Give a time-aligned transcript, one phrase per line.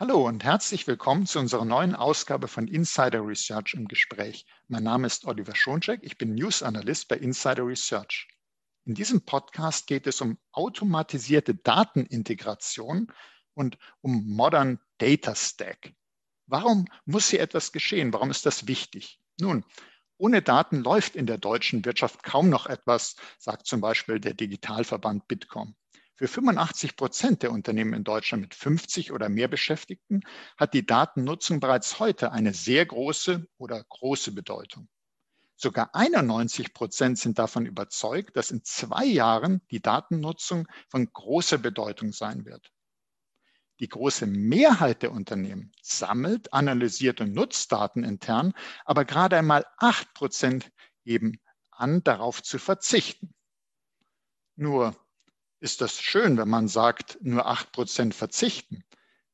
[0.00, 4.46] Hallo und herzlich willkommen zu unserer neuen Ausgabe von Insider Research im Gespräch.
[4.66, 8.26] Mein Name ist Oliver Schoncheck, ich bin News Analyst bei Insider Research.
[8.86, 13.12] In diesem Podcast geht es um automatisierte Datenintegration
[13.52, 15.92] und um Modern Data Stack.
[16.46, 18.14] Warum muss hier etwas geschehen?
[18.14, 19.20] Warum ist das wichtig?
[19.38, 19.66] Nun,
[20.16, 25.28] ohne Daten läuft in der deutschen Wirtschaft kaum noch etwas, sagt zum Beispiel der Digitalverband
[25.28, 25.76] Bitkom.
[26.20, 30.20] Für 85 Prozent der Unternehmen in Deutschland mit 50 oder mehr Beschäftigten
[30.58, 34.90] hat die Datennutzung bereits heute eine sehr große oder große Bedeutung.
[35.56, 42.12] Sogar 91 Prozent sind davon überzeugt, dass in zwei Jahren die Datennutzung von großer Bedeutung
[42.12, 42.70] sein wird.
[43.78, 48.52] Die große Mehrheit der Unternehmen sammelt, analysiert und nutzt Daten intern,
[48.84, 50.70] aber gerade einmal 8 Prozent
[51.02, 51.40] geben
[51.70, 53.32] an, darauf zu verzichten.
[54.56, 54.94] Nur
[55.60, 58.82] ist das schön, wenn man sagt, nur 8 Prozent verzichten.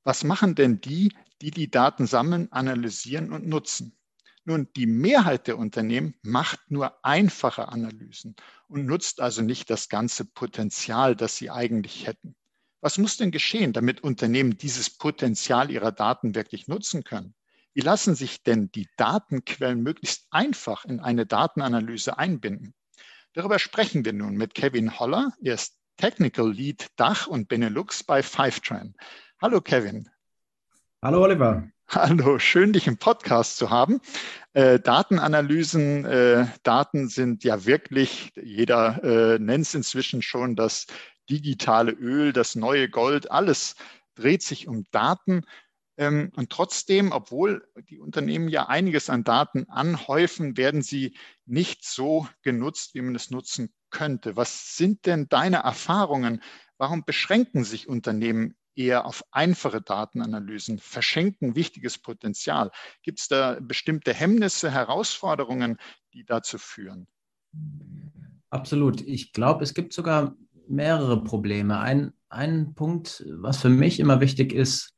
[0.05, 3.97] Was machen denn die, die die Daten sammeln, analysieren und nutzen?
[4.45, 8.37] Nun, die Mehrheit der Unternehmen macht nur einfache Analysen
[8.69, 12.37] und nutzt also nicht das ganze Potenzial, das sie eigentlich hätten.
[12.81, 17.35] Was muss denn geschehen, damit Unternehmen dieses Potenzial ihrer Daten wirklich nutzen können?
[17.75, 22.75] Wie lassen sich denn die Datenquellen möglichst einfach in eine Datenanalyse einbinden?
[23.33, 25.33] Darüber sprechen wir nun mit Kevin Holler.
[25.43, 28.95] Er ist Technical Lead Dach und Benelux bei Fivetran.
[29.41, 30.09] Hallo Kevin.
[31.03, 31.69] Hallo Oliver.
[31.89, 34.01] Hallo, schön dich im Podcast zu haben.
[34.55, 40.87] Äh, Datenanalysen, äh, Daten sind ja wirklich, jeder äh, nennt es inzwischen schon das
[41.31, 43.77] digitale Öl, das neue Gold, alles
[44.17, 45.45] dreht sich um Daten.
[45.99, 51.17] Ähm, und trotzdem, obwohl die Unternehmen ja einiges an Daten anhäufen, werden sie
[51.47, 54.37] nicht so genutzt, wie man es nutzen könnte.
[54.37, 56.43] Was sind denn deine Erfahrungen?
[56.77, 62.71] Warum beschränken sich Unternehmen eher auf einfache Datenanalysen, verschenken wichtiges Potenzial?
[63.03, 65.79] Gibt es da bestimmte Hemmnisse, Herausforderungen,
[66.13, 67.07] die dazu führen?
[68.51, 69.01] Absolut.
[69.01, 70.37] Ich glaube, es gibt sogar
[70.69, 71.79] mehrere Probleme.
[71.79, 74.96] Ein, ein Punkt, was für mich immer wichtig ist,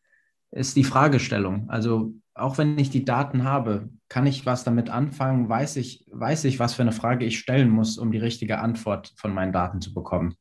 [0.51, 1.69] ist die Fragestellung.
[1.69, 5.49] Also auch wenn ich die Daten habe, kann ich was damit anfangen?
[5.49, 9.13] Weiß ich, weiß ich, was für eine Frage ich stellen muss, um die richtige Antwort
[9.17, 10.35] von meinen Daten zu bekommen?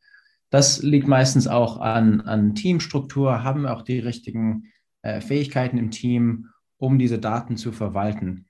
[0.50, 5.92] Das liegt meistens auch an, an Teamstruktur, haben wir auch die richtigen äh, Fähigkeiten im
[5.92, 6.48] Team,
[6.78, 8.46] um diese Daten zu verwalten.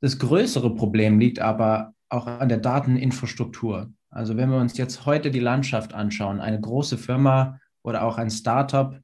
[0.00, 3.92] Das größere Problem liegt aber auch an der Dateninfrastruktur.
[4.10, 8.30] Also wenn wir uns jetzt heute die Landschaft anschauen, eine große Firma oder auch ein
[8.30, 8.98] Startup,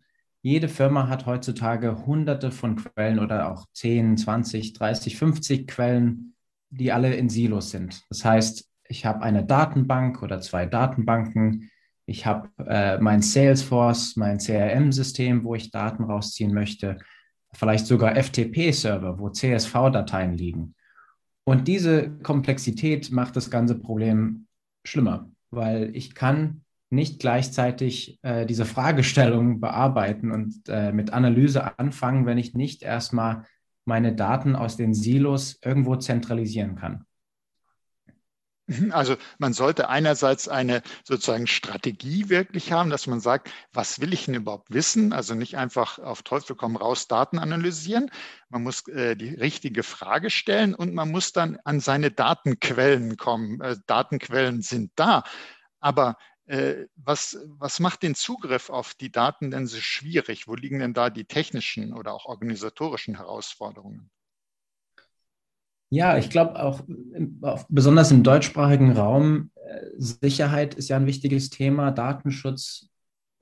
[0.44, 6.34] jede Firma hat heutzutage hunderte von Quellen oder auch 10, 20, 30, 50 Quellen,
[6.69, 8.03] die alle in Silos sind.
[8.10, 11.71] Das heißt, ich habe eine Datenbank oder zwei Datenbanken.
[12.05, 16.99] Ich habe äh, mein Salesforce, mein CRM-System, wo ich Daten rausziehen möchte.
[17.55, 20.75] Vielleicht sogar FTP-Server, wo CSV-Dateien liegen.
[21.44, 24.47] Und diese Komplexität macht das ganze Problem
[24.84, 32.27] schlimmer, weil ich kann nicht gleichzeitig äh, diese Fragestellung bearbeiten und äh, mit Analyse anfangen,
[32.27, 33.45] wenn ich nicht erstmal
[33.84, 37.05] meine Daten aus den Silos irgendwo zentralisieren kann.
[38.93, 44.25] Also man sollte einerseits eine sozusagen Strategie wirklich haben, dass man sagt, was will ich
[44.25, 45.12] denn überhaupt wissen?
[45.12, 48.11] Also nicht einfach auf Teufel komm raus Daten analysieren.
[48.49, 53.61] Man muss äh, die richtige Frage stellen und man muss dann an seine Datenquellen kommen.
[53.61, 55.25] Äh, Datenquellen sind da.
[55.81, 60.47] Aber was, was macht den Zugriff auf die Daten denn so schwierig?
[60.47, 64.10] Wo liegen denn da die technischen oder auch organisatorischen Herausforderungen?
[65.91, 66.82] Ja, ich glaube auch,
[67.69, 72.88] besonders im deutschsprachigen Raum, äh, Sicherheit ist ja ein wichtiges Thema, Datenschutz.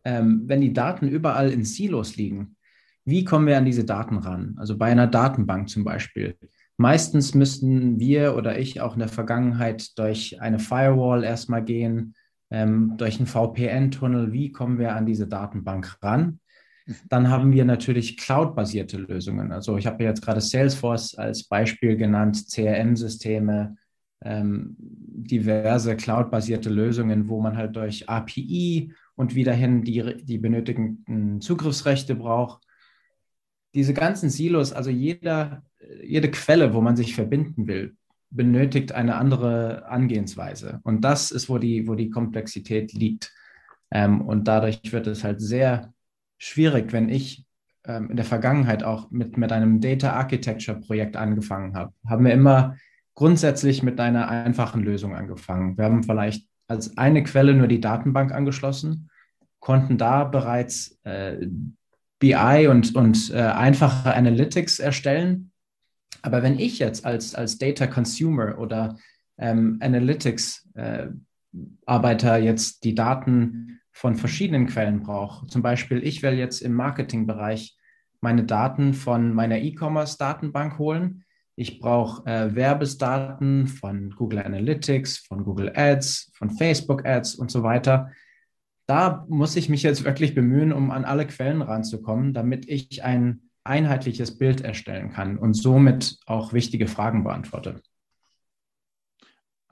[0.05, 2.57] Ähm, wenn die Daten überall in Silos liegen,
[3.05, 4.55] wie kommen wir an diese Daten ran?
[4.59, 6.37] Also bei einer Datenbank zum Beispiel.
[6.77, 12.15] Meistens müssten wir oder ich auch in der Vergangenheit durch eine Firewall erstmal gehen,
[12.53, 16.39] ähm, durch einen VPN-Tunnel, wie kommen wir an diese Datenbank ran?
[17.09, 19.53] Dann haben wir natürlich cloud-basierte Lösungen.
[19.53, 23.77] Also ich habe jetzt gerade Salesforce als Beispiel genannt, CRM-Systeme,
[24.23, 32.15] ähm, diverse cloud-basierte Lösungen, wo man halt durch API und wiederhin die, die benötigten Zugriffsrechte
[32.15, 32.67] braucht.
[33.75, 35.63] Diese ganzen Silos, also jeder,
[36.03, 37.97] jede Quelle, wo man sich verbinden will,
[38.35, 40.81] benötigt eine andere Angehensweise.
[40.83, 43.33] Und das ist, wo die, wo die Komplexität liegt.
[43.91, 45.93] Ähm, und dadurch wird es halt sehr
[46.39, 47.45] schwierig, wenn ich
[47.85, 51.93] ähm, in der Vergangenheit auch mit, mit einem Data Architecture Projekt angefangen habe.
[52.07, 52.77] Haben wir immer
[53.15, 55.77] grundsätzlich mit einer einfachen Lösung angefangen.
[55.77, 59.11] Wir haben vielleicht als eine Quelle nur die Datenbank angeschlossen,
[59.61, 61.47] konnten da bereits äh,
[62.19, 65.52] BI und, und äh, einfache Analytics erstellen.
[66.21, 68.97] Aber wenn ich jetzt als, als Data Consumer oder
[69.39, 71.09] ähm, Analytics äh,
[71.87, 77.77] Arbeiter jetzt die Daten von verschiedenen Quellen brauche, zum Beispiel ich will jetzt im Marketingbereich
[78.21, 81.25] meine Daten von meiner E-Commerce-Datenbank holen.
[81.57, 87.63] Ich brauche äh, Werbesdaten von Google Analytics, von Google Ads, von Facebook Ads und so
[87.63, 88.11] weiter
[88.87, 93.51] da muss ich mich jetzt wirklich bemühen, um an alle Quellen ranzukommen, damit ich ein
[93.65, 97.83] einheitliches Bild erstellen kann und somit auch wichtige Fragen beantworte.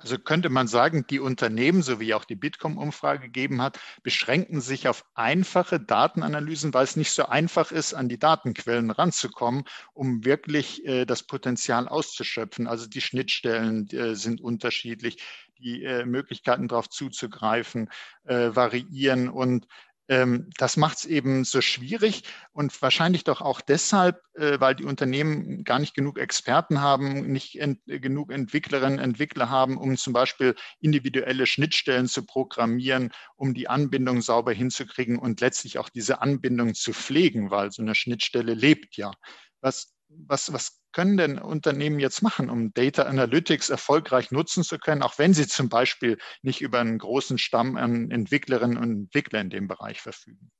[0.00, 4.88] Also könnte man sagen, die Unternehmen, so wie auch die Bitkom-Umfrage gegeben hat, beschränken sich
[4.88, 10.86] auf einfache Datenanalysen, weil es nicht so einfach ist, an die Datenquellen ranzukommen, um wirklich
[10.86, 12.66] äh, das Potenzial auszuschöpfen.
[12.66, 15.22] Also die Schnittstellen äh, sind unterschiedlich,
[15.58, 17.90] die äh, Möglichkeiten darauf zuzugreifen
[18.24, 19.66] äh, variieren und
[20.10, 25.62] das macht es eben so schwierig und wahrscheinlich doch auch deshalb, äh, weil die Unternehmen
[25.62, 30.56] gar nicht genug Experten haben, nicht ent genug Entwicklerinnen und Entwickler haben, um zum Beispiel
[30.80, 36.92] individuelle Schnittstellen zu programmieren, um die Anbindung sauber hinzukriegen und letztlich auch diese Anbindung zu
[36.92, 39.12] pflegen, weil so eine Schnittstelle lebt ja.
[39.60, 39.94] Was,
[40.26, 45.18] was, was können denn Unternehmen jetzt machen, um Data Analytics erfolgreich nutzen zu können, auch
[45.18, 49.68] wenn sie zum Beispiel nicht über einen großen Stamm an Entwicklerinnen und Entwicklern in dem
[49.68, 50.50] Bereich verfügen?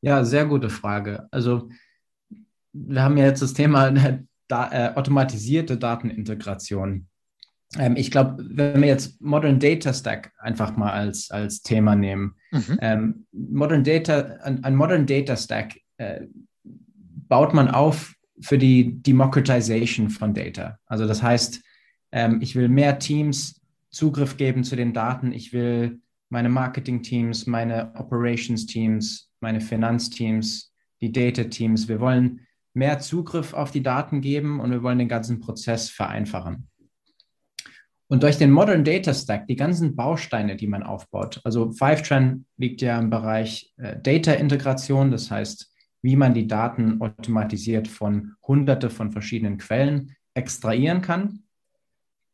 [0.00, 1.28] Ja, sehr gute Frage.
[1.30, 1.68] Also
[2.72, 3.90] wir haben ja jetzt das Thema
[4.48, 7.08] da, äh, automatisierte Datenintegration.
[7.76, 12.36] Ähm, ich glaube, wenn wir jetzt Modern Data Stack einfach mal als, als Thema nehmen,
[12.50, 12.78] mhm.
[12.80, 16.22] ähm, Modern Data, ein, ein Modern Data Stack äh,
[17.28, 20.78] baut man auf für die Democratization von Data.
[20.86, 21.62] Also das heißt,
[22.12, 23.60] ähm, ich will mehr Teams
[23.90, 25.32] Zugriff geben zu den Daten.
[25.32, 31.88] Ich will meine Marketing-Teams, meine Operations-Teams, meine Finanzteams, die Data-Teams.
[31.88, 36.68] Wir wollen mehr Zugriff auf die Daten geben und wir wollen den ganzen Prozess vereinfachen.
[38.06, 42.82] Und durch den Modern Data Stack, die ganzen Bausteine, die man aufbaut, also Fivetran liegt
[42.82, 45.69] ja im Bereich äh, Data-Integration, das heißt,
[46.02, 51.40] wie man die Daten automatisiert von hunderte von verschiedenen Quellen extrahieren kann,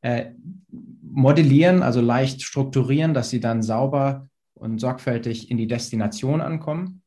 [0.03, 0.33] äh,
[1.03, 7.03] modellieren, also leicht strukturieren, dass sie dann sauber und sorgfältig in die Destination ankommen.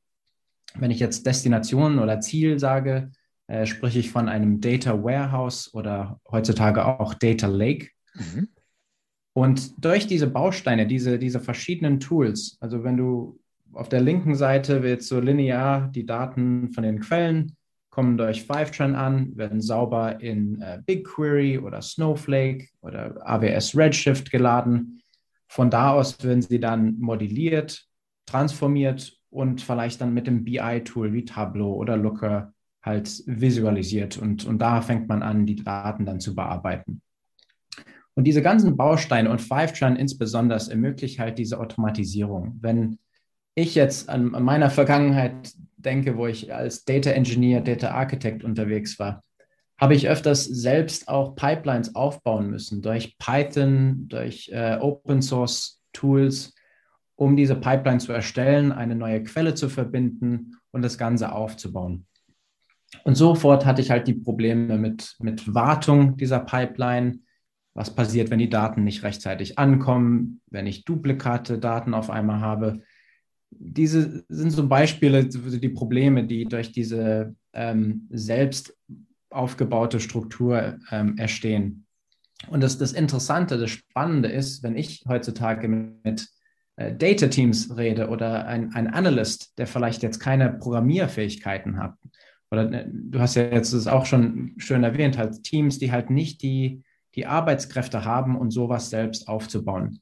[0.76, 3.12] Wenn ich jetzt Destination oder Ziel sage,
[3.48, 7.90] äh, spreche ich von einem Data Warehouse oder heutzutage auch Data Lake.
[8.14, 8.50] Mhm.
[9.34, 13.40] Und durch diese Bausteine, diese, diese verschiedenen Tools, also wenn du
[13.74, 17.56] auf der linken Seite wird so linear die Daten von den Quellen
[17.90, 25.02] kommen durch Fivetran an, werden sauber in äh, BigQuery oder Snowflake oder AWS Redshift geladen.
[25.48, 27.86] Von da aus werden sie dann modelliert,
[28.26, 34.18] transformiert und vielleicht dann mit dem BI-Tool wie Tableau oder Looker halt visualisiert.
[34.18, 37.02] Und, und da fängt man an, die Daten dann zu bearbeiten.
[38.14, 42.58] Und diese ganzen Bausteine und Fivetran insbesondere ermöglicht halt diese Automatisierung.
[42.62, 43.00] Wenn
[43.60, 49.24] ich jetzt an, meiner Vergangenheit denke, wo ich als Data Engineer, Data Architect unterwegs war,
[49.80, 56.54] habe ich öfters selbst auch Pipelines aufbauen müssen durch Python, durch äh, Open Source Tools,
[57.16, 62.06] um diese Pipeline zu erstellen, eine neue Quelle zu verbinden und das Ganze aufzubauen.
[63.04, 67.20] Und sofort hatte ich halt die Probleme mit, mit Wartung dieser Pipeline.
[67.74, 72.82] Was passiert, wenn die Daten nicht rechtzeitig ankommen, wenn ich duplikate Daten auf einmal habe?
[73.60, 78.76] Diese sind so Beispiele, die Probleme, die durch diese ähm, selbst
[79.30, 81.86] aufgebaute Struktur ähm, entstehen.
[82.50, 86.30] Und das, das Interessante, das Spannende ist, wenn ich heutzutage mit
[86.78, 91.96] äh, Data Teams rede oder ein, ein Analyst, der vielleicht jetzt keine Programmierfähigkeiten hat,
[92.50, 96.10] oder äh, du hast ja jetzt das auch schon schön erwähnt, halt Teams, die halt
[96.10, 96.82] nicht die,
[97.16, 100.00] die Arbeitskräfte haben, um sowas selbst aufzubauen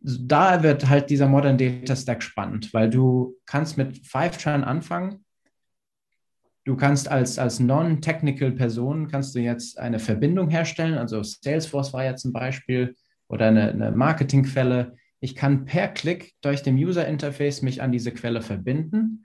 [0.00, 5.24] da wird halt dieser Modern Data Stack spannend, weil du kannst mit Fivetran anfangen.
[6.64, 10.98] Du kannst als, als non-technical Person kannst du jetzt eine Verbindung herstellen.
[10.98, 12.94] Also Salesforce war jetzt ein Beispiel
[13.28, 14.96] oder eine, eine Marketingquelle.
[15.20, 19.24] Ich kann per Klick durch den User Interface mich an diese Quelle verbinden,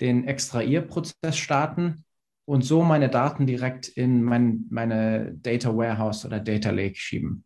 [0.00, 2.04] den Extrahierprozess starten
[2.46, 7.44] und so meine Daten direkt in mein, meine Data Warehouse oder Data Lake schieben.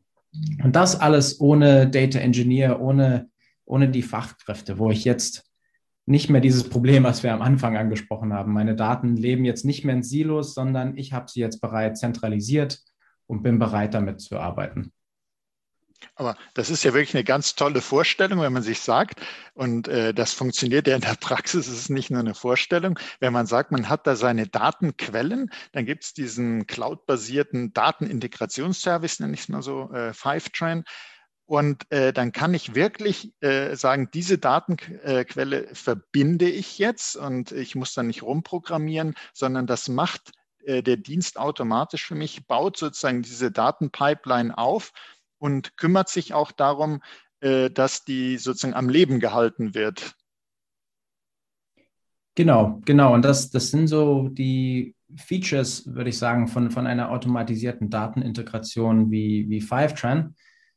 [0.63, 3.29] Und das alles ohne Data Engineer, ohne,
[3.65, 5.51] ohne die Fachkräfte, wo ich jetzt
[6.07, 8.53] nicht mehr dieses Problem, was wir am Anfang angesprochen haben.
[8.53, 12.81] Meine Daten leben jetzt nicht mehr in Silos, sondern ich habe sie jetzt bereits zentralisiert
[13.27, 14.93] und bin bereit, damit zu arbeiten.
[16.15, 19.21] Aber das ist ja wirklich eine ganz tolle Vorstellung, wenn man sich sagt,
[19.55, 23.33] und äh, das funktioniert ja in der Praxis, es ist nicht nur eine Vorstellung, wenn
[23.33, 29.41] man sagt, man hat da seine Datenquellen, dann gibt es diesen cloud-basierten Datenintegrationsservice, nenne ich
[29.41, 30.85] es mal so, äh, Fivetran,
[31.51, 37.75] und äh, dann kann ich wirklich äh, sagen, diese Datenquelle verbinde ich jetzt und ich
[37.75, 40.31] muss dann nicht rumprogrammieren, sondern das macht
[40.65, 44.93] äh, der Dienst automatisch für mich, baut sozusagen diese Datenpipeline auf
[45.41, 47.01] und kümmert sich auch darum,
[47.41, 50.15] äh, dass die sozusagen am Leben gehalten wird.
[52.37, 53.13] Genau, genau.
[53.13, 59.11] Und das, das sind so die Features, würde ich sagen, von, von einer automatisierten Datenintegration
[59.11, 60.35] wie, wie Fivetran.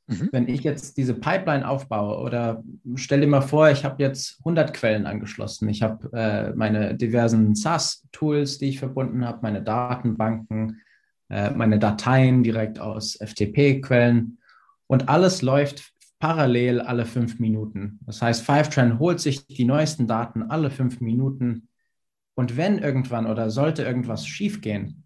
[0.08, 0.30] Mhm.
[0.32, 2.64] Wenn ich jetzt diese Pipeline aufbaue oder
[2.96, 5.70] stell dir mal vor, ich habe jetzt 100 Quellen angeschlossen.
[5.70, 10.82] Ich habe äh, meine diversen SaaS-Tools, die ich verbunden habe, meine Datenbanken,
[11.30, 14.40] äh, meine Dateien direkt aus FTP-Quellen
[14.88, 18.00] und alles läuft parallel alle fünf Minuten.
[18.06, 21.68] Das heißt, Fivetran holt sich die neuesten Daten alle fünf Minuten
[22.36, 25.04] und wenn irgendwann oder sollte irgendwas schiefgehen,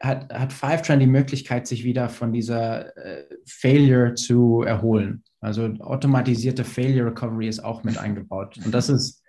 [0.00, 5.24] hat, hat Fivetran die Möglichkeit, sich wieder von dieser äh, Failure zu erholen.
[5.40, 8.58] Also automatisierte Failure Recovery ist auch mit eingebaut.
[8.64, 9.22] Und das ist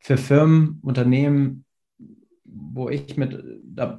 [0.00, 1.64] für Firmen, Unternehmen,
[2.44, 3.38] wo ich mit,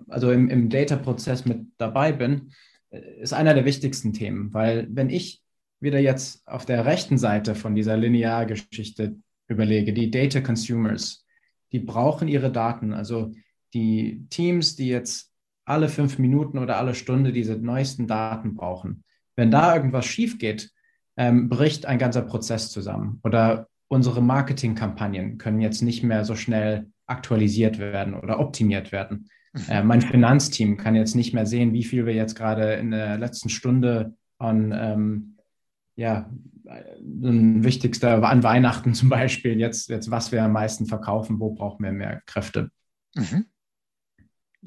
[0.07, 2.51] also im, im Data-Prozess mit dabei bin,
[3.23, 5.41] ist einer der wichtigsten Themen, weil wenn ich
[5.79, 9.15] wieder jetzt auf der rechten Seite von dieser Lineargeschichte
[9.47, 11.25] überlege, die Data Consumers,
[11.71, 13.31] die brauchen ihre Daten, also
[13.73, 15.31] die Teams, die jetzt
[15.65, 19.03] alle fünf Minuten oder alle Stunde diese neuesten Daten brauchen.
[19.35, 20.71] Wenn da irgendwas schief geht,
[21.17, 26.91] ähm, bricht ein ganzer Prozess zusammen oder unsere Marketingkampagnen können jetzt nicht mehr so schnell
[27.05, 29.29] aktualisiert werden oder optimiert werden.
[29.69, 33.17] Äh, mein Finanzteam kann jetzt nicht mehr sehen, wie viel wir jetzt gerade in der
[33.17, 35.37] letzten Stunde an, ähm,
[35.95, 36.29] ja,
[36.65, 41.83] ein wichtigster an Weihnachten zum Beispiel, jetzt, jetzt was wir am meisten verkaufen, wo brauchen
[41.83, 42.71] wir mehr Kräfte.
[43.15, 43.45] Mhm.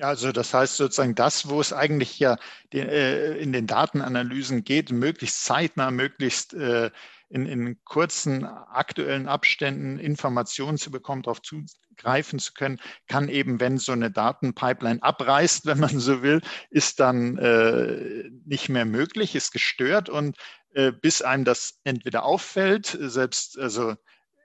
[0.01, 2.37] Also das heißt sozusagen das, wo es eigentlich ja
[2.73, 6.91] äh, in den Datenanalysen geht, möglichst zeitnah, möglichst äh,
[7.29, 13.79] in, in kurzen aktuellen Abständen Informationen zu bekommen, darauf zugreifen zu können, kann eben, wenn
[13.79, 19.53] so eine Datenpipeline abreißt, wenn man so will, ist dann äh, nicht mehr möglich, ist
[19.53, 20.37] gestört und
[21.01, 23.95] bis einem das entweder auffällt, selbst also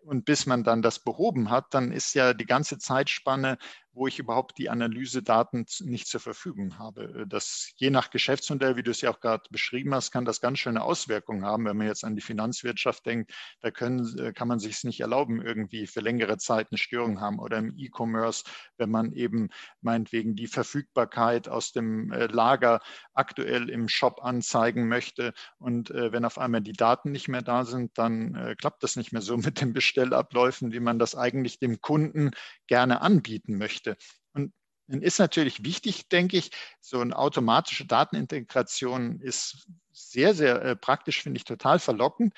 [0.03, 3.57] und bis man dann das behoben hat, dann ist ja die ganze Zeitspanne
[3.93, 7.25] wo ich überhaupt die Analysedaten nicht zur Verfügung habe.
[7.27, 10.59] Das je nach Geschäftsmodell, wie du es ja auch gerade beschrieben hast, kann das ganz
[10.59, 11.65] schöne Auswirkungen haben.
[11.65, 15.01] Wenn man jetzt an die Finanzwirtschaft denkt, da können, äh, kann man sich es nicht
[15.01, 17.39] erlauben, irgendwie für längere Zeit eine Störung haben.
[17.39, 18.45] Oder im E-Commerce,
[18.77, 19.49] wenn man eben
[19.81, 22.79] meinetwegen die Verfügbarkeit aus dem äh, Lager
[23.13, 25.33] aktuell im Shop anzeigen möchte.
[25.57, 29.11] Und äh, wenn auf einmal die Daten nicht mehr da sind, dann klappt das nicht
[29.11, 32.31] mehr so mit den Bestellabläufen, wie man das eigentlich dem Kunden
[32.67, 33.97] gerne anbieten möchte möchte.
[34.33, 34.53] Und
[34.87, 41.21] dann ist natürlich wichtig, denke ich, so eine automatische Datenintegration ist sehr, sehr äh, praktisch,
[41.21, 42.33] finde ich total verlockend.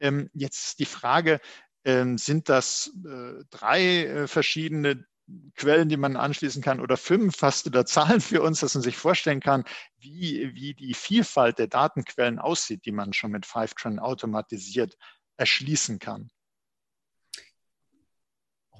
[0.00, 1.40] Ähm, jetzt die Frage,
[1.84, 5.06] ähm, sind das äh, drei äh, verschiedene
[5.54, 7.40] Quellen, die man anschließen kann oder fünf?
[7.42, 9.64] Hast du da Zahlen für uns, dass man sich vorstellen kann,
[9.98, 14.96] wie, wie die Vielfalt der Datenquellen aussieht, die man schon mit Fivetran automatisiert
[15.36, 16.30] erschließen kann?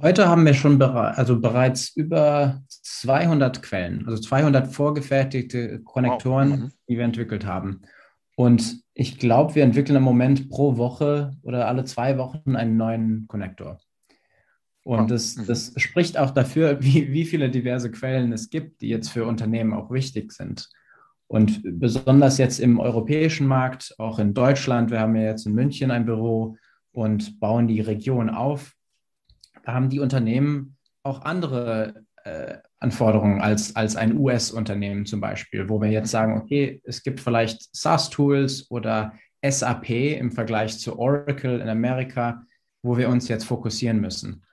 [0.02, 6.58] Heute haben wir schon bere also bereits über 200 Quellen, also 200 vorgefertigte Konnektoren, wow.
[6.58, 6.72] mhm.
[6.88, 7.82] die wir entwickelt haben.
[8.34, 13.26] Und ich glaube, wir entwickeln im Moment pro Woche oder alle zwei Wochen einen neuen
[13.28, 13.78] Konnektor.
[14.84, 15.46] Und das, mhm.
[15.46, 19.74] das spricht auch dafür, wie, wie viele diverse Quellen es gibt, die jetzt für Unternehmen
[19.74, 20.70] auch wichtig sind.
[21.26, 25.90] Und besonders jetzt im europäischen Markt, auch in Deutschland, wir haben ja jetzt in München
[25.90, 26.56] ein Büro
[26.92, 28.74] und bauen die Region auf
[29.66, 35.90] haben die Unternehmen auch andere äh, Anforderungen als, als ein US-Unternehmen zum Beispiel, wo wir
[35.90, 39.12] jetzt sagen, okay, es gibt vielleicht SaaS-Tools oder
[39.46, 42.44] SAP im Vergleich zu Oracle in Amerika,
[42.82, 44.44] wo wir uns jetzt fokussieren müssen.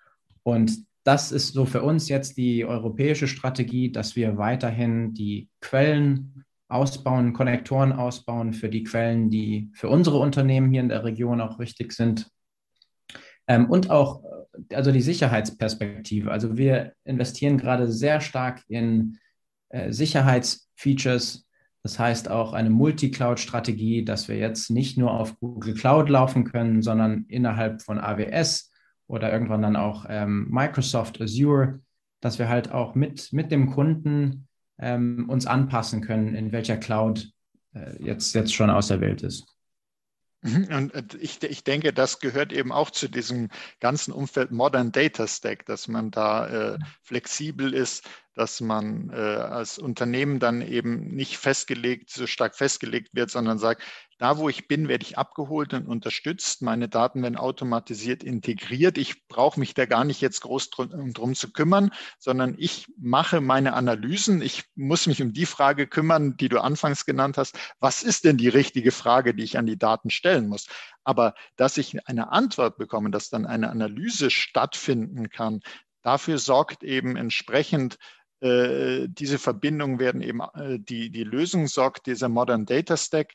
[0.44, 6.44] Und das ist so für uns jetzt die europäische Strategie, dass wir weiterhin die Quellen
[6.70, 11.60] ausbauen, Konnektoren ausbauen für die Quellen, die für unsere Unternehmen hier in der Region auch
[11.60, 12.30] wichtig sind.
[13.48, 14.22] Ähm, und auch
[14.74, 16.32] also die Sicherheitsperspektive.
[16.32, 19.18] Also wir investieren gerade sehr stark in
[19.70, 21.46] äh, Sicherheitsfeatures.
[21.84, 26.82] Das heißt auch eine Multi-Cloud-Strategie, dass wir jetzt nicht nur auf Google Cloud laufen können,
[26.82, 28.72] sondern innerhalb von AWS
[29.08, 31.80] oder irgendwann dann auch ähm, Microsoft Azure,
[32.20, 34.48] dass wir halt auch mit, mit dem Kunden
[34.80, 37.32] ähm, uns anpassen können, in welcher Cloud
[37.74, 39.57] äh, jetzt, jetzt schon auserwählt ist.
[40.72, 43.50] Und ich, ich denke, das gehört eben auch zu diesem
[43.80, 49.80] ganzen Umfeld Modern Data Stack, dass man da äh, flexibel ist, dass man äh, als
[49.80, 53.82] Unternehmen dann eben nicht festgelegt, so stark festgelegt wird, sondern sagt,
[54.20, 56.62] da wo ich bin, werde ich abgeholt und unterstützt.
[56.62, 58.98] Meine Daten werden automatisiert integriert.
[59.00, 63.42] Ich brauche mich da gar nicht jetzt groß drum, drum zu kümmern, sondern ich mache
[63.42, 64.44] meine Analysen.
[64.44, 67.58] Ich muss mich um die Frage kümmern, die du anfangs genannt hast.
[67.80, 70.68] Was ist denn die richtige Frage, die ich an die Daten stellen muss?
[71.04, 75.62] Aber dass ich eine Antwort bekomme, dass dann eine Analyse stattfinden kann,
[76.02, 82.30] dafür sorgt eben entsprechend äh, diese Verbindungen werden eben, äh, die, die Lösung sorgt dieser
[82.30, 83.34] Modern Data Stack,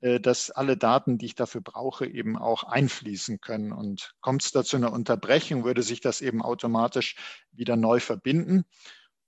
[0.00, 3.72] äh, dass alle Daten, die ich dafür brauche, eben auch einfließen können.
[3.72, 7.16] Und kommt es da zu einer Unterbrechung, würde sich das eben automatisch
[7.50, 8.64] wieder neu verbinden.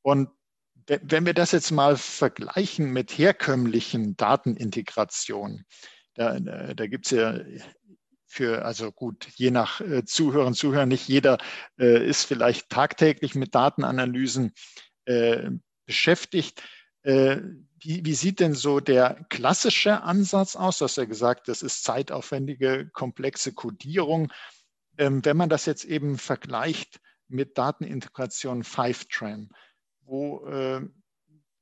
[0.02, 0.28] Und
[0.86, 5.66] wenn wir das jetzt mal vergleichen mit herkömmlichen Datenintegrationen,
[6.14, 7.40] da, da gibt es ja
[8.28, 11.38] für, also gut, je nach äh, Zuhörer Zuhörer, nicht jeder
[11.78, 14.52] äh, ist vielleicht tagtäglich mit Datenanalysen
[15.08, 15.50] äh,
[15.86, 16.62] beschäftigt.
[17.02, 17.38] Äh,
[17.80, 20.78] wie, wie, sieht denn so der klassische Ansatz aus?
[20.78, 24.30] Du hast ja gesagt, das ist zeitaufwendige, komplexe Codierung.
[24.98, 29.48] Ähm, wenn man das jetzt eben vergleicht mit Datenintegration Fivetran,
[30.02, 30.86] wo äh,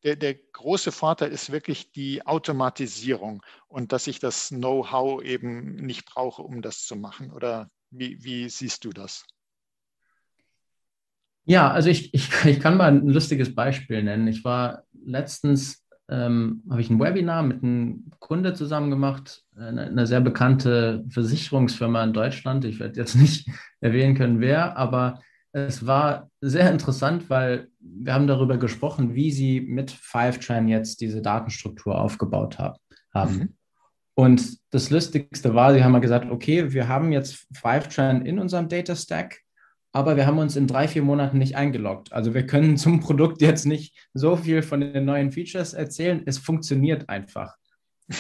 [0.02, 6.06] der, der, große Vorteil ist wirklich die Automatisierung und dass ich das Know-how eben nicht
[6.06, 7.32] brauche, um das zu machen.
[7.32, 9.24] Oder wie, wie siehst du das?
[11.46, 14.28] Ja, also ich, ich, ich kann mal ein lustiges Beispiel nennen.
[14.28, 20.06] Ich war letztens, ähm, habe ich ein Webinar mit einem Kunde zusammen gemacht, eine, eine,
[20.06, 22.64] sehr bekannte Versicherungsfirma in Deutschland.
[22.64, 23.48] Ich werde jetzt nicht
[23.80, 25.20] erwähnen können, wer, aber
[25.52, 31.22] es war sehr interessant, weil wir haben darüber gesprochen, wie sie mit Fivetran jetzt diese
[31.22, 33.36] Datenstruktur aufgebaut haben.
[33.36, 33.54] Mhm.
[34.14, 38.68] Und das Lustigste war, sie haben mal gesagt, okay, wir haben jetzt Fivetran in unserem
[38.68, 39.38] Data Stack
[39.96, 42.12] aber wir haben uns in drei, vier Monaten nicht eingeloggt.
[42.12, 46.22] Also wir können zum Produkt jetzt nicht so viel von den neuen Features erzählen.
[46.26, 47.56] Es funktioniert einfach.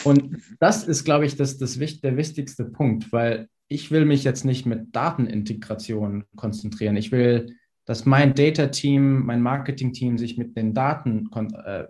[0.02, 4.46] Und das ist, glaube ich, das, das, der wichtigste Punkt, weil ich will mich jetzt
[4.46, 6.96] nicht mit Datenintegration konzentrieren.
[6.96, 11.84] Ich will, dass mein Data-Team, mein Marketing-Team sich mit den Daten kon äh,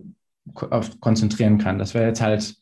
[1.01, 2.57] konzentrieren kann, dass wir jetzt halt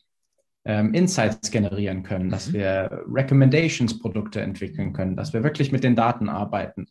[0.63, 2.53] ähm, Insights generieren können, dass mhm.
[2.53, 6.87] wir Recommendations-Produkte entwickeln können, dass wir wirklich mit den Daten arbeiten.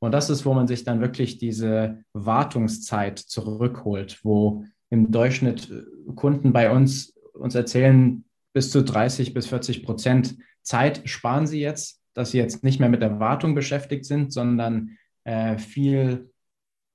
[0.00, 6.12] Und das ist, wo man sich dann wirklich diese Wartungszeit zurückholt, wo im Durchschnitt äh,
[6.14, 12.00] Kunden bei uns uns erzählen, bis zu 30 bis 40 Prozent Zeit sparen sie jetzt,
[12.14, 16.30] dass sie jetzt nicht mehr mit der Wartung beschäftigt sind, sondern äh, viel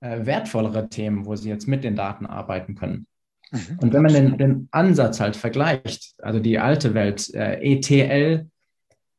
[0.01, 3.07] äh, wertvollere Themen, wo sie jetzt mit den Daten arbeiten können.
[3.51, 8.49] Mhm, Und wenn man den, den, Ansatz halt vergleicht, also die alte Welt, äh, ETL,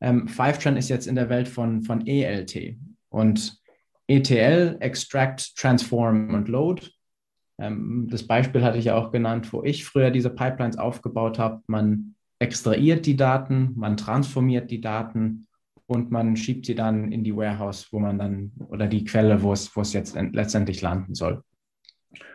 [0.01, 2.77] ähm, Fivetran ist jetzt in der Welt von, von ELT.
[3.09, 3.59] Und
[4.09, 6.89] ETL, Extract, Transform und Load.
[7.59, 11.63] Ähm, das Beispiel hatte ich ja auch genannt, wo ich früher diese Pipelines aufgebaut habe.
[11.67, 15.47] Man extrahiert die Daten, man transformiert die Daten
[15.87, 19.53] und man schiebt sie dann in die Warehouse, wo man dann, oder die Quelle, wo
[19.53, 21.43] es, wo es jetzt letztendlich landen soll.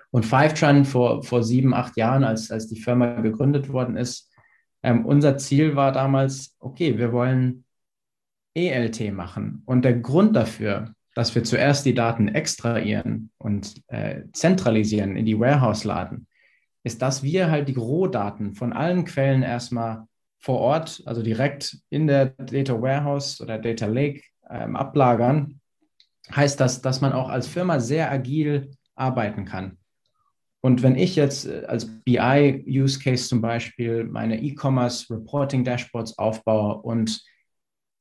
[0.10, 4.29] Und Fivetran vor, vor sieben, acht Jahren, als, als die Firma gegründet worden ist,
[4.84, 7.65] ähm, unser Ziel war damals, okay, wir wollen
[8.53, 9.62] ELT machen.
[9.65, 15.39] Und der Grund dafür dass wir zuerst die Daten extrahieren und äh, zentralisieren, in die
[15.39, 16.28] Warehouse laden,
[16.84, 20.06] ist, dass wir halt die Rohdaten von allen Quellen erstmal
[20.39, 25.60] vor Ort, also direkt in der Data Warehouse oder Data Lake ähm, ablagern,
[26.36, 29.78] heißt das, dass man auch als Firma sehr agil arbeiten kann.
[30.62, 36.78] Und wenn ich jetzt äh, als BI-Use Case zum Beispiel meine E-Commerce Reporting Dashboards aufbaue
[36.82, 37.21] und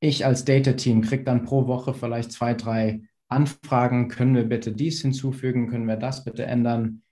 [0.01, 4.73] ich als Data Team kriege dann pro Woche vielleicht zwei, drei Anfragen, können wir bitte
[4.73, 7.03] dies hinzufügen, können wir das bitte ändern.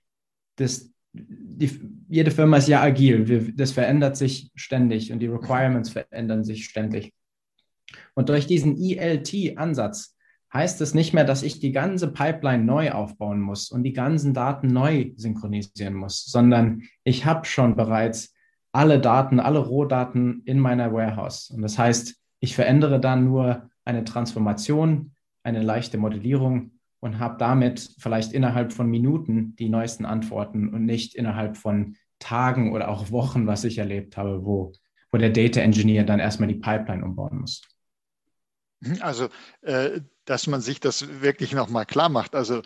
[0.56, 1.70] Das, die,
[2.08, 6.66] jede Firma ist ja agil, wir, das verändert sich ständig und die Requirements verändern sich
[6.66, 7.14] ständig.
[8.14, 10.16] Und durch diesen ELT-Ansatz
[10.52, 14.34] heißt es nicht mehr, dass ich die ganze Pipeline neu aufbauen muss und die ganzen
[14.34, 18.34] Daten neu synchronisieren muss, sondern ich habe schon bereits
[18.72, 21.50] alle Daten, alle Rohdaten in meiner Warehouse.
[21.50, 27.94] Und das heißt, ich verändere dann nur eine Transformation, eine leichte Modellierung und habe damit
[27.98, 33.46] vielleicht innerhalb von Minuten die neuesten Antworten und nicht innerhalb von Tagen oder auch Wochen,
[33.46, 34.72] was ich erlebt habe, wo,
[35.10, 37.62] wo der Data Engineer dann erstmal die Pipeline umbauen muss.
[39.00, 39.28] Also,
[39.62, 42.34] äh, dass man sich das wirklich nochmal klar macht.
[42.34, 42.62] Also,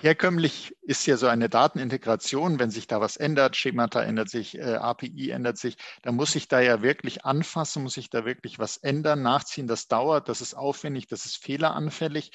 [0.00, 4.76] Herkömmlich ist ja so eine Datenintegration, wenn sich da was ändert, Schemata ändert sich, äh,
[4.76, 8.76] API ändert sich, dann muss ich da ja wirklich anfassen, muss ich da wirklich was
[8.76, 9.66] ändern, nachziehen.
[9.66, 12.30] Das dauert, das ist aufwendig, das ist fehleranfällig.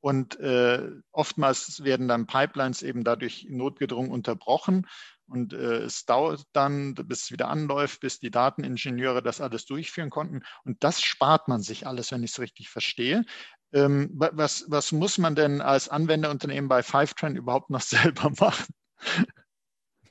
[0.00, 4.88] Und äh, oftmals werden dann Pipelines eben dadurch notgedrungen unterbrochen.
[5.28, 10.10] Und äh, es dauert dann, bis es wieder anläuft, bis die Dateningenieure das alles durchführen
[10.10, 10.42] konnten.
[10.64, 13.24] Und das spart man sich alles, wenn ich es richtig verstehe.
[13.72, 18.74] Ähm, was, was muss man denn als Anwenderunternehmen bei Fivetran überhaupt noch selber machen?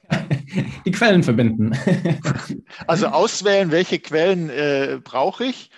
[0.86, 1.72] Die Quellen verbinden.
[2.88, 5.70] Also auswählen, welche Quellen äh, brauche ich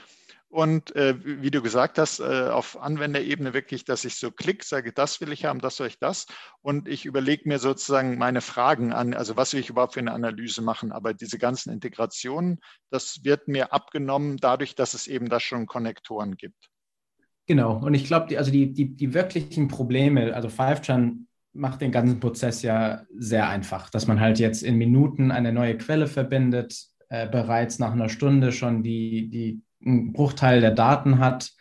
[0.53, 4.93] und äh, wie du gesagt hast, äh, auf Anwenderebene wirklich, dass ich so klick, sage,
[4.93, 6.27] das will ich haben, das soll ich das.
[6.61, 10.13] Und ich überlege mir sozusagen meine Fragen an, also was will ich überhaupt für eine
[10.13, 10.91] Analyse machen.
[10.91, 12.59] Aber diese ganzen Integrationen,
[12.91, 16.69] das wird mir abgenommen dadurch, dass es eben da schon Konnektoren gibt.
[17.45, 17.77] Genau.
[17.77, 22.19] Und ich glaube, die, also die, die, die wirklichen Probleme, also Fivetran macht den ganzen
[22.19, 27.27] Prozess ja sehr einfach, dass man halt jetzt in Minuten eine neue Quelle verbindet, äh,
[27.27, 31.51] bereits nach einer Stunde schon die, die einen Bruchteil der Daten hat.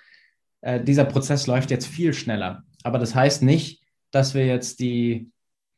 [0.61, 2.64] Äh, dieser Prozess läuft jetzt viel schneller.
[2.85, 5.31] Aber das heißt nicht, dass wir jetzt die,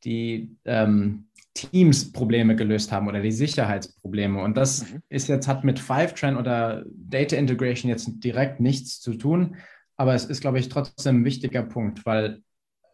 [0.04, 4.42] die ähm, Teams-Probleme gelöst haben oder die Sicherheitsprobleme.
[4.42, 5.02] Und das mhm.
[5.08, 9.56] ist jetzt, hat mit Fivetran oder Data Integration jetzt direkt nichts zu tun.
[9.96, 12.42] Aber es ist, glaube ich, trotzdem ein wichtiger Punkt, weil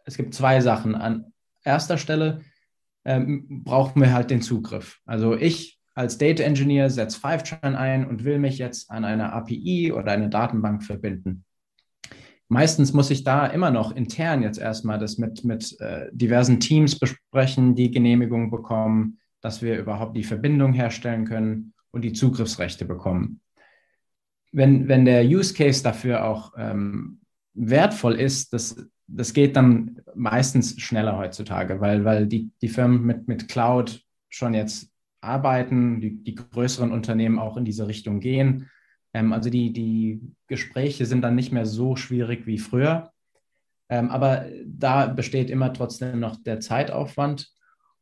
[0.05, 0.95] es gibt zwei Sachen.
[0.95, 1.33] An
[1.63, 2.41] erster Stelle
[3.05, 4.99] ähm, brauchen wir halt den Zugriff.
[5.05, 9.91] Also ich als Data Engineer setze Fivetran ein und will mich jetzt an eine API
[9.91, 11.43] oder eine Datenbank verbinden.
[12.47, 16.99] Meistens muss ich da immer noch intern jetzt erstmal das mit, mit äh, diversen Teams
[16.99, 23.41] besprechen, die Genehmigung bekommen, dass wir überhaupt die Verbindung herstellen können und die Zugriffsrechte bekommen.
[24.51, 27.21] Wenn, wenn der Use Case dafür auch ähm,
[27.53, 33.27] wertvoll ist, das, das geht dann meistens schneller heutzutage, weil, weil die, die Firmen mit,
[33.27, 38.69] mit Cloud schon jetzt arbeiten, die, die größeren Unternehmen auch in diese Richtung gehen.
[39.13, 43.11] Ähm, also die, die Gespräche sind dann nicht mehr so schwierig wie früher.
[43.89, 47.51] Ähm, aber da besteht immer trotzdem noch der Zeitaufwand.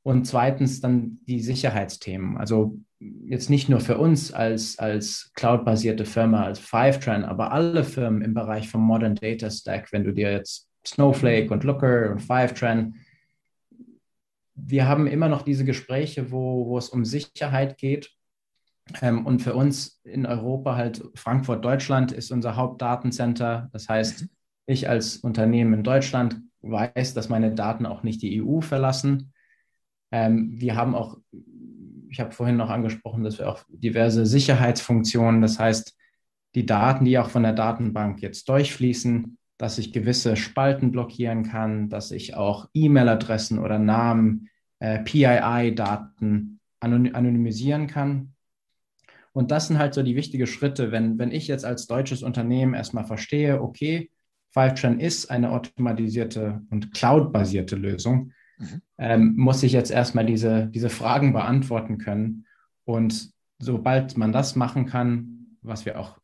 [0.02, 2.38] Und zweitens dann die Sicherheitsthemen.
[2.38, 8.22] Also jetzt nicht nur für uns als, als cloud-basierte Firma, als Fivetran, aber alle Firmen
[8.22, 12.96] im Bereich vom Modern Data Stack, wenn du dir jetzt Snowflake und Looker und Fivetran
[14.66, 18.12] wir haben immer noch diese Gespräche, wo, wo es um Sicherheit geht.
[19.02, 23.70] Ähm, und für uns in Europa halt Frankfurt, Deutschland ist unser Hauptdatencenter.
[23.72, 24.28] Das heißt,
[24.66, 29.34] ich als Unternehmen in Deutschland weiß, dass meine Daten auch nicht die EU verlassen.
[30.12, 31.18] Ähm, wir haben auch,
[32.10, 35.96] ich habe vorhin noch angesprochen, dass wir auch diverse Sicherheitsfunktionen, das heißt,
[36.56, 41.90] die Daten, die auch von der Datenbank jetzt durchfließen, dass ich gewisse Spalten blockieren kann,
[41.90, 48.34] dass ich auch E-Mail-Adressen oder Namen, äh, PII-Daten anonymisieren kann.
[49.34, 52.74] Und das sind halt so die wichtigen Schritte, wenn, wenn ich jetzt als deutsches Unternehmen
[52.74, 54.10] erstmal verstehe, okay,
[54.52, 58.82] Fivetran ist eine automatisierte und cloud-basierte Lösung, mhm.
[58.98, 62.46] ähm, muss ich jetzt erstmal diese, diese Fragen beantworten können.
[62.86, 66.18] Und sobald man das machen kann, was wir auch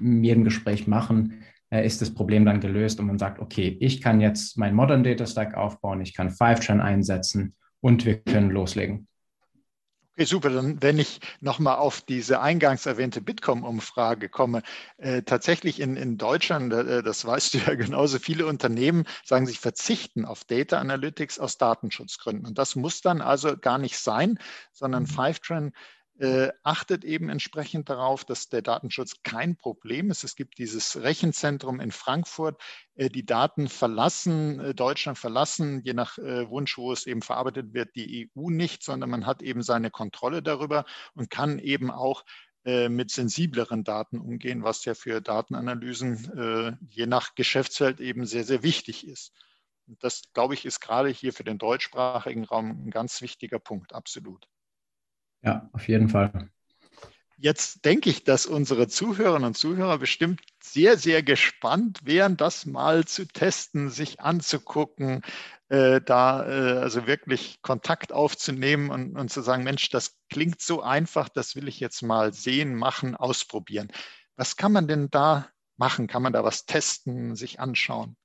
[0.00, 4.00] in jedem Gespräch machen, äh, ist das Problem dann gelöst und man sagt, okay, ich
[4.00, 9.08] kann jetzt mein Modern Data Stack aufbauen, ich kann Fivetran einsetzen und wir können loslegen.
[10.14, 10.50] Okay, super.
[10.50, 14.62] Dann, wenn ich nochmal auf diese eingangs erwähnte Bitkom-Umfrage komme,
[14.98, 19.56] äh, tatsächlich in, in Deutschland, äh, das weißt du ja genauso, viele Unternehmen sagen, sie
[19.56, 22.46] verzichten auf Data Analytics aus Datenschutzgründen.
[22.46, 24.38] Und das muss dann also gar nicht sein,
[24.72, 25.06] sondern mhm.
[25.06, 25.72] Fivetran
[26.18, 30.24] äh, achtet eben entsprechend darauf, dass der Datenschutz kein Problem ist.
[30.24, 32.60] Es gibt dieses Rechenzentrum in Frankfurt,
[32.94, 37.72] äh, die Daten verlassen, äh, Deutschland verlassen, je nach äh, Wunsch, wo es eben verarbeitet
[37.72, 42.24] wird, die EU nicht, sondern man hat eben seine Kontrolle darüber und kann eben auch
[42.64, 49.04] mit sensibleren Daten umgehen, was ja für Datenanalysen je nach Geschäftsfeld eben sehr, sehr wichtig
[49.04, 49.32] ist.
[49.98, 54.46] Das, glaube ich, ist gerade hier für den deutschsprachigen Raum ein ganz wichtiger Punkt, absolut.
[55.42, 56.48] Ja, auf jeden Fall.
[57.36, 63.04] Jetzt denke ich, dass unsere Zuhörerinnen und Zuhörer bestimmt sehr, sehr gespannt wären, das mal
[63.04, 65.22] zu testen, sich anzugucken,
[65.68, 70.82] äh, da äh, also wirklich Kontakt aufzunehmen und, und zu sagen, Mensch, das klingt so
[70.82, 73.90] einfach, das will ich jetzt mal sehen, machen, ausprobieren.
[74.36, 76.06] Was kann man denn da machen?
[76.06, 78.16] Kann man da was testen, sich anschauen?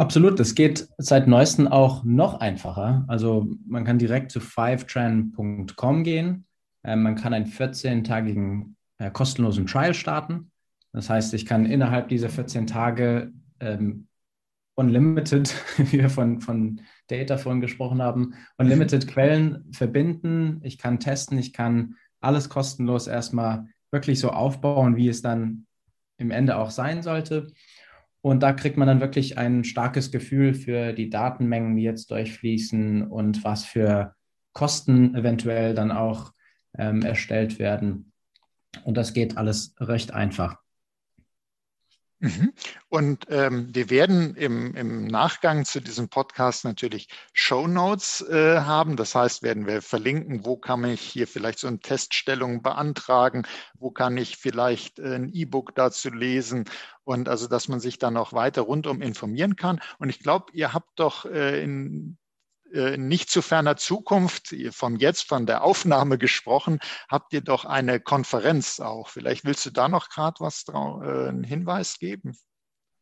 [0.00, 3.04] Absolut, das geht seit neuestem auch noch einfacher.
[3.06, 6.46] Also man kann direkt zu fivetran.com gehen.
[6.82, 10.52] Äh, man kann einen 14-tagigen äh, kostenlosen Trial starten.
[10.94, 14.08] Das heißt, ich kann innerhalb dieser 14 Tage ähm,
[14.74, 20.62] Unlimited, wie wir von, von Data vorhin gesprochen haben, Unlimited Quellen verbinden.
[20.62, 25.66] Ich kann testen, ich kann alles kostenlos erstmal wirklich so aufbauen, wie es dann
[26.16, 27.48] im Ende auch sein sollte.
[28.22, 33.02] Und da kriegt man dann wirklich ein starkes Gefühl für die Datenmengen, die jetzt durchfließen
[33.06, 34.14] und was für
[34.52, 36.32] Kosten eventuell dann auch
[36.76, 38.12] ähm, erstellt werden.
[38.84, 40.58] Und das geht alles recht einfach.
[42.20, 42.52] Mhm.
[42.90, 48.96] Und ähm, wir werden im, im, Nachgang zu diesem Podcast natürlich Show Notes äh, haben.
[48.96, 53.46] Das heißt, werden wir verlinken, wo kann ich hier vielleicht so eine Teststellung beantragen,
[53.78, 56.66] wo kann ich vielleicht äh, ein E-Book dazu lesen
[57.04, 59.80] und also, dass man sich dann auch weiter rundum informieren kann.
[59.98, 62.18] Und ich glaube, ihr habt doch äh, in
[62.96, 66.78] nicht zu ferner Zukunft, vom Jetzt, von der Aufnahme gesprochen,
[67.08, 69.08] habt ihr doch eine Konferenz auch.
[69.08, 72.32] Vielleicht willst du da noch gerade was drauf, äh, einen Hinweis geben?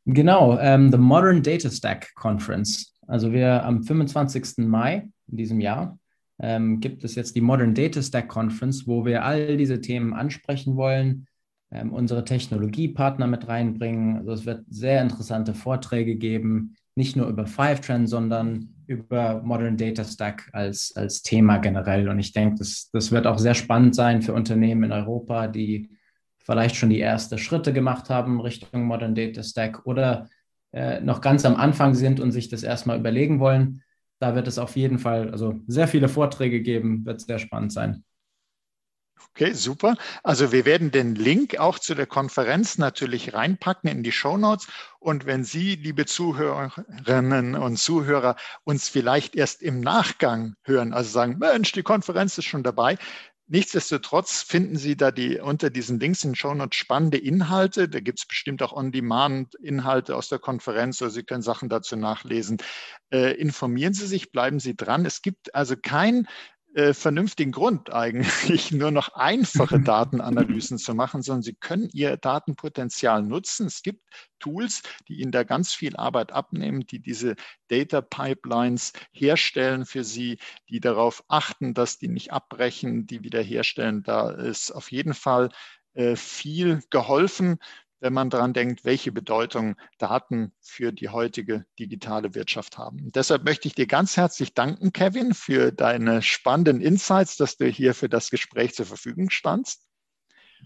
[0.07, 2.95] Genau, ähm, The Modern Data Stack Conference.
[3.07, 4.67] Also wir am 25.
[4.67, 5.99] Mai in diesem Jahr
[6.39, 10.77] ähm, gibt es jetzt die Modern Data Stack Conference, wo wir all diese Themen ansprechen
[10.77, 11.27] wollen,
[11.71, 14.19] ähm, unsere Technologiepartner mit reinbringen.
[14.19, 20.05] Also es wird sehr interessante Vorträge geben, nicht nur über Fivetran, sondern über Modern Data
[20.05, 22.09] Stack als, als Thema generell.
[22.09, 25.91] Und ich denke, das, das wird auch sehr spannend sein für Unternehmen in Europa, die
[26.39, 30.29] vielleicht schon die ersten Schritte gemacht haben Richtung Modern Data Stack oder
[30.73, 33.83] äh, noch ganz am Anfang sind und sich das erstmal überlegen wollen.
[34.19, 38.03] Da wird es auf jeden Fall also sehr viele Vorträge geben, wird sehr spannend sein.
[39.31, 39.97] Okay, super.
[40.23, 44.69] Also wir werden den Link auch zu der Konferenz natürlich reinpacken in die Show Notes.
[44.99, 51.39] Und wenn Sie, liebe Zuhörerinnen und Zuhörer, uns vielleicht erst im Nachgang hören, also sagen,
[51.39, 52.99] Mensch, die Konferenz ist schon dabei.
[53.51, 57.89] Nichtsdestotrotz finden Sie da die unter diesen Links in Show Notes spannende Inhalte.
[57.89, 62.59] Da gibt es bestimmt auch On-Demand-Inhalte aus der Konferenz oder Sie können Sachen dazu nachlesen.
[63.11, 65.07] Äh, informieren Sie sich, bleiben Sie dran.
[65.07, 66.29] Es gibt also kein
[66.75, 73.23] äh, vernünftigen Grund eigentlich, nur noch einfache Datenanalysen zu machen, sondern Sie können Ihr Datenpotenzial
[73.23, 73.67] nutzen.
[73.67, 74.03] Es gibt
[74.39, 77.37] Tools, die Ihnen da ganz viel Arbeit abnehmen, die diese
[77.69, 84.03] Data Pipelines herstellen für Sie, die darauf achten, dass die nicht abbrechen, die wiederherstellen.
[84.03, 85.51] Da ist auf jeden Fall
[85.95, 87.59] äh, viel geholfen
[88.01, 93.01] wenn man daran denkt, welche Bedeutung Daten für die heutige digitale Wirtschaft haben.
[93.05, 97.67] Und deshalb möchte ich dir ganz herzlich danken, Kevin, für deine spannenden Insights, dass du
[97.67, 99.89] hier für das Gespräch zur Verfügung standst.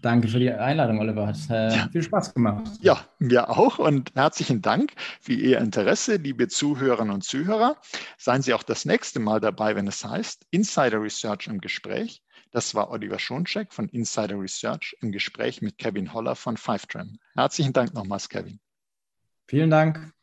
[0.01, 1.27] Danke für die Einladung, Oliver.
[1.27, 1.89] Hat äh, ja.
[1.91, 2.63] viel Spaß gemacht.
[2.81, 3.79] Ja, mir auch.
[3.79, 7.77] Und herzlichen Dank für Ihr Interesse, liebe Zuhörerinnen und Zuhörer.
[8.17, 12.23] Seien Sie auch das nächste Mal dabei, wenn es heißt Insider Research im Gespräch.
[12.53, 17.17] Das war Oliver Schoncheck von Insider Research im Gespräch mit Kevin Holler von Fivetran.
[17.33, 18.59] Herzlichen Dank nochmals, Kevin.
[19.47, 20.13] Vielen Dank.